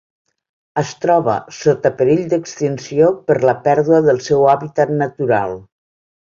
Es 0.81 0.93
troba 1.01 1.35
sota 1.57 1.91
perill 1.99 2.23
d'extinció 2.31 3.11
per 3.29 3.37
la 3.45 3.55
pèrdua 3.69 4.01
del 4.09 4.23
seu 4.29 4.49
hàbitat 4.55 4.97
natural. 5.05 5.55